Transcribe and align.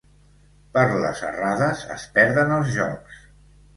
Per 0.77 0.85
les 1.03 1.21
errades 1.29 1.85
es 1.99 2.07
perden 2.17 2.55
els 2.59 2.73
jocs. 2.79 3.21